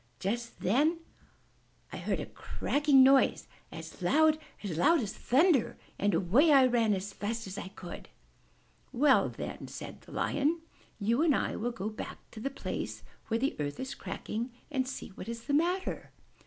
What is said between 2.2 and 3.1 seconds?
71 M Y BOOK HOUSE cracking